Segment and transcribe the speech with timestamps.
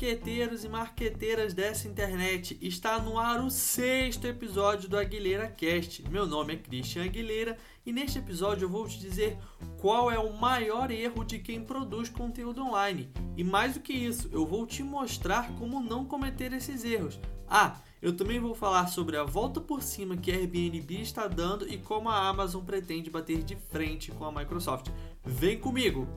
[0.00, 6.02] marqueteiros e marqueteiras dessa internet, está no ar o sexto episódio do Aguilera Cast.
[6.08, 9.36] Meu nome é Christian Aguilera e neste episódio eu vou te dizer
[9.76, 13.10] qual é o maior erro de quem produz conteúdo online.
[13.36, 17.20] E mais do que isso, eu vou te mostrar como não cometer esses erros.
[17.46, 21.68] Ah, eu também vou falar sobre a volta por cima que a Airbnb está dando
[21.68, 24.88] e como a Amazon pretende bater de frente com a Microsoft.
[25.22, 26.08] Vem comigo!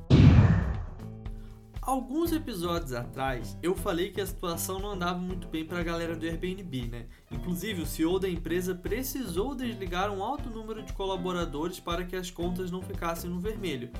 [1.85, 6.15] Alguns episódios atrás, eu falei que a situação não andava muito bem para a galera
[6.15, 7.07] do Airbnb, né?
[7.29, 12.31] Inclusive, o CEO da empresa precisou desligar um alto número de colaboradores para que as
[12.31, 13.91] contas não ficassem no vermelho.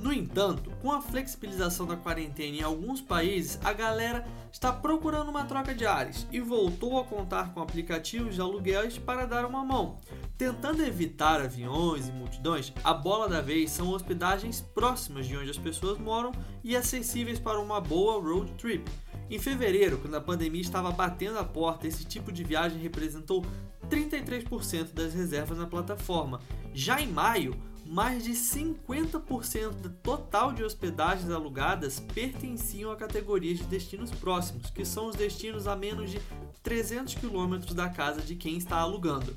[0.00, 5.44] No entanto, com a flexibilização da quarentena em alguns países, a galera está procurando uma
[5.44, 10.00] troca de ares e voltou a contar com aplicativos de aluguéis para dar uma mão.
[10.36, 15.58] Tentando evitar aviões e multidões, a bola da vez são hospedagens próximas de onde as
[15.58, 16.32] pessoas moram
[16.64, 18.90] e acessíveis para uma boa road trip.
[19.30, 23.44] Em fevereiro, quando a pandemia estava batendo a porta, esse tipo de viagem representou
[23.88, 26.40] 33% das reservas na plataforma.
[26.74, 27.54] Já em maio,
[27.92, 34.82] mais de 50% do total de hospedagens alugadas pertenciam a categorias de destinos próximos, que
[34.82, 36.18] são os destinos a menos de
[36.62, 39.36] 300 km da casa de quem está alugando.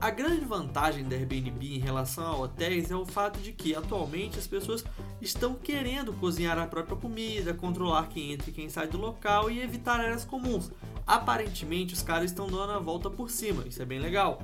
[0.00, 4.38] A grande vantagem da Airbnb em relação a hotéis é o fato de que atualmente
[4.38, 4.84] as pessoas
[5.20, 9.60] estão querendo cozinhar a própria comida, controlar quem entra e quem sai do local e
[9.60, 10.70] evitar áreas comuns.
[11.04, 14.40] Aparentemente os caras estão dando a volta por cima, isso é bem legal.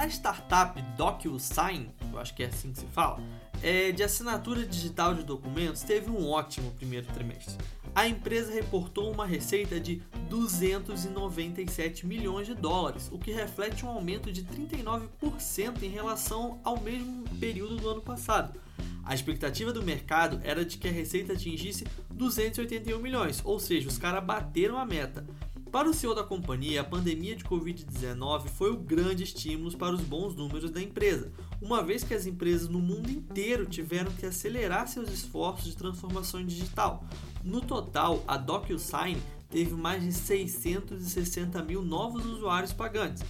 [0.00, 3.22] A startup DocuSign, eu acho que é assim que se fala,
[3.62, 7.54] é de assinatura digital de documentos, teve um ótimo primeiro trimestre.
[7.94, 14.32] A empresa reportou uma receita de 297 milhões de dólares, o que reflete um aumento
[14.32, 18.58] de 39% em relação ao mesmo período do ano passado.
[19.04, 23.98] A expectativa do mercado era de que a receita atingisse 281 milhões, ou seja, os
[23.98, 25.26] caras bateram a meta.
[25.70, 30.00] Para o CEO da companhia, a pandemia de Covid-19 foi o grande estímulo para os
[30.00, 31.30] bons números da empresa,
[31.62, 36.44] uma vez que as empresas no mundo inteiro tiveram que acelerar seus esforços de transformação
[36.44, 37.04] digital.
[37.44, 43.22] No total, a DocuSign teve mais de 660 mil novos usuários pagantes.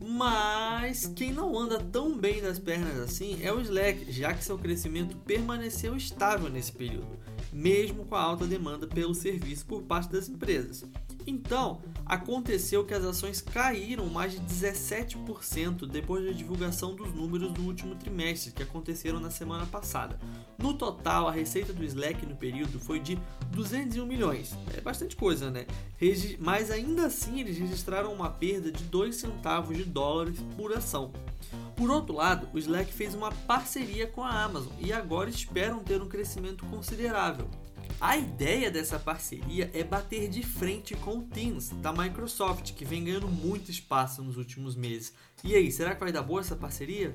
[0.00, 4.56] Mas quem não anda tão bem das pernas assim é o Slack, já que seu
[4.56, 7.18] crescimento permaneceu estável nesse período,
[7.52, 10.84] mesmo com a alta demanda pelo serviço por parte das empresas.
[11.26, 17.62] Então, aconteceu que as ações caíram mais de 17% depois da divulgação dos números do
[17.62, 20.18] último trimestre, que aconteceram na semana passada.
[20.58, 23.18] No total, a receita do Slack no período foi de
[23.50, 24.54] 201 milhões.
[24.76, 25.66] É bastante coisa, né?
[26.38, 31.10] Mas ainda assim, eles registraram uma perda de 2 centavos de dólares por ação.
[31.74, 36.00] Por outro lado, o Slack fez uma parceria com a Amazon e agora esperam ter
[36.00, 37.48] um crescimento considerável.
[38.00, 43.04] A ideia dessa parceria é bater de frente com o Teams da Microsoft, que vem
[43.04, 45.14] ganhando muito espaço nos últimos meses.
[45.42, 47.14] E aí, será que vai dar boa essa parceria?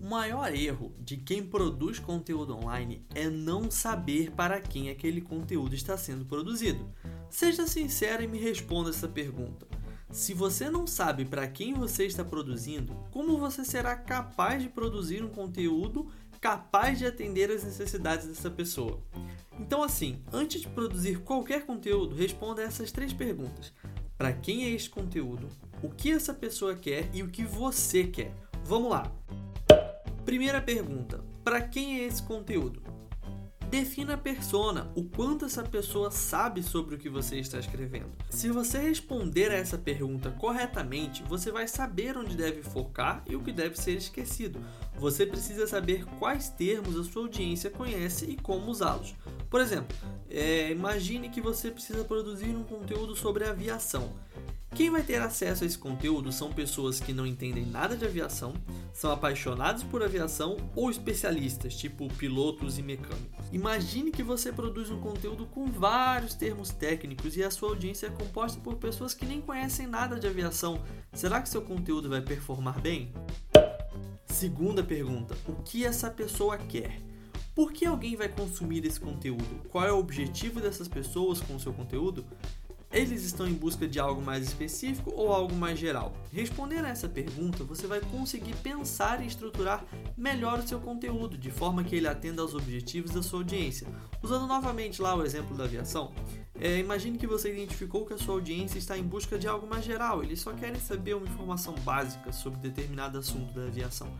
[0.00, 5.74] O maior erro de quem produz conteúdo online é não saber para quem aquele conteúdo
[5.74, 6.88] está sendo produzido.
[7.28, 9.66] Seja sincero e me responda essa pergunta.
[10.10, 15.22] Se você não sabe para quem você está produzindo, como você será capaz de produzir
[15.22, 19.02] um conteúdo capaz de atender as necessidades dessa pessoa.
[19.58, 23.72] Então, assim, antes de produzir qualquer conteúdo, responda essas três perguntas:
[24.16, 25.48] para quem é esse conteúdo?
[25.82, 28.34] O que essa pessoa quer e o que você quer?
[28.64, 29.12] Vamos lá.
[30.24, 32.82] Primeira pergunta: para quem é esse conteúdo?
[33.70, 38.10] Defina a persona, o quanto essa pessoa sabe sobre o que você está escrevendo.
[38.28, 43.40] Se você responder a essa pergunta corretamente, você vai saber onde deve focar e o
[43.40, 44.60] que deve ser esquecido.
[44.98, 49.14] Você precisa saber quais termos a sua audiência conhece e como usá-los.
[49.48, 49.96] Por exemplo,
[50.28, 54.12] é, imagine que você precisa produzir um conteúdo sobre aviação.
[54.74, 58.54] Quem vai ter acesso a esse conteúdo são pessoas que não entendem nada de aviação,
[58.92, 63.46] são apaixonados por aviação ou especialistas, tipo pilotos e mecânicos.
[63.52, 68.10] Imagine que você produz um conteúdo com vários termos técnicos e a sua audiência é
[68.10, 70.80] composta por pessoas que nem conhecem nada de aviação.
[71.12, 73.12] Será que seu conteúdo vai performar bem?
[74.24, 77.00] Segunda pergunta: o que essa pessoa quer?
[77.54, 79.68] Por que alguém vai consumir esse conteúdo?
[79.68, 82.24] Qual é o objetivo dessas pessoas com o seu conteúdo?
[82.92, 86.12] Eles estão em busca de algo mais específico ou algo mais geral?
[86.32, 89.84] Respondendo a essa pergunta, você vai conseguir pensar e estruturar
[90.16, 93.86] melhor o seu conteúdo, de forma que ele atenda aos objetivos da sua audiência.
[94.20, 96.12] Usando novamente lá o exemplo da aviação,
[96.58, 99.84] é, imagine que você identificou que a sua audiência está em busca de algo mais
[99.84, 104.12] geral, eles só querem saber uma informação básica sobre determinado assunto da aviação.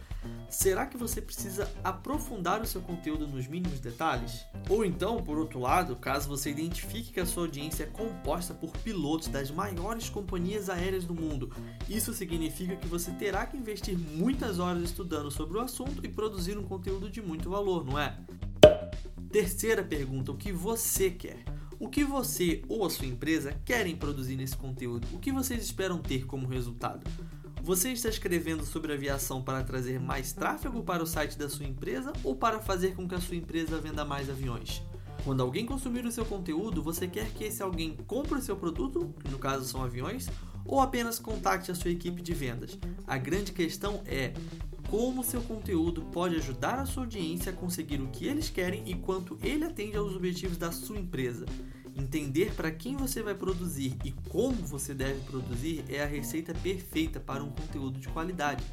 [0.51, 4.45] Será que você precisa aprofundar o seu conteúdo nos mínimos detalhes?
[4.69, 8.73] Ou então, por outro lado, caso você identifique que a sua audiência é composta por
[8.79, 11.53] pilotos das maiores companhias aéreas do mundo,
[11.89, 16.59] isso significa que você terá que investir muitas horas estudando sobre o assunto e produzir
[16.59, 18.19] um conteúdo de muito valor, não é?
[19.31, 21.45] Terceira pergunta: o que você quer?
[21.79, 25.07] O que você ou a sua empresa querem produzir nesse conteúdo?
[25.13, 27.09] O que vocês esperam ter como resultado?
[27.63, 32.11] Você está escrevendo sobre aviação para trazer mais tráfego para o site da sua empresa
[32.25, 34.83] ou para fazer com que a sua empresa venda mais aviões?
[35.25, 39.15] Quando alguém consumir o seu conteúdo, você quer que esse alguém compre o seu produto,
[39.23, 40.27] que no caso são aviões,
[40.65, 42.79] ou apenas contacte a sua equipe de vendas?
[43.07, 44.33] A grande questão é
[44.89, 48.95] como seu conteúdo pode ajudar a sua audiência a conseguir o que eles querem e
[48.95, 51.45] quanto ele atende aos objetivos da sua empresa.
[52.01, 57.21] Entender para quem você vai produzir e como você deve produzir é a receita perfeita
[57.21, 58.65] para um conteúdo de qualidade.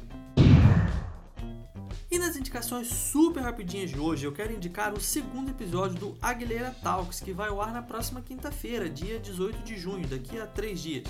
[2.10, 6.74] E nas indicações super rapidinhas de hoje, eu quero indicar o segundo episódio do Aguilera
[6.82, 10.80] Talks, que vai ao ar na próxima quinta-feira, dia 18 de junho, daqui a três
[10.80, 11.04] dias.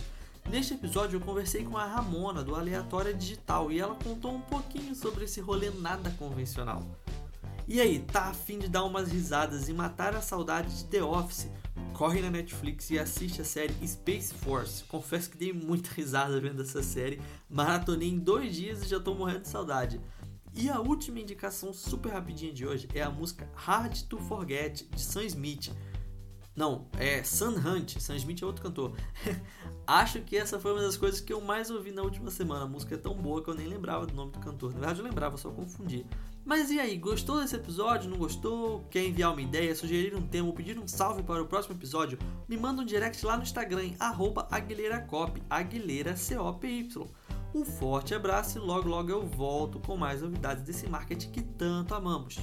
[0.50, 4.92] Neste episódio eu conversei com a Ramona do Aleatória Digital e ela contou um pouquinho
[4.92, 6.84] sobre esse rolê nada convencional.
[7.68, 11.48] E aí, tá afim de dar umas risadas e matar a saudade de The Office?
[11.94, 14.84] Corre na Netflix e assiste a série Space Force.
[14.84, 19.14] Confesso que dei muita risada vendo essa série, maratonei em dois dias e já tô
[19.14, 20.00] morrendo de saudade.
[20.54, 25.00] E a última indicação super rapidinha de hoje é a música Hard to Forget de
[25.00, 25.72] Sam Smith.
[26.56, 27.98] Não, é Sun Hunt.
[28.00, 28.96] Sam Smith é outro cantor.
[29.86, 32.64] Acho que essa foi uma das coisas que eu mais ouvi na última semana.
[32.64, 34.70] A música é tão boa que eu nem lembrava do nome do cantor.
[34.70, 36.04] Na verdade, eu lembrava, só confundi.
[36.48, 38.08] Mas e aí, gostou desse episódio?
[38.08, 38.82] Não gostou?
[38.90, 42.18] Quer enviar uma ideia, sugerir um tema ou pedir um salve para o próximo episódio?
[42.48, 47.06] Me manda um direct lá no Instagram, em AguilheiraCop, Aguilheira C-O-P-Y.
[47.54, 51.94] Um forte abraço e logo logo eu volto com mais novidades desse marketing que tanto
[51.94, 52.38] amamos.